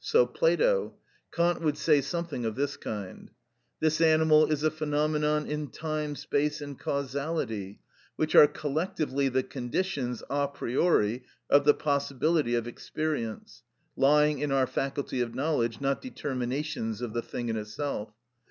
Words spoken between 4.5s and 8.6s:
is a phenomenon in time, space, and causality, which are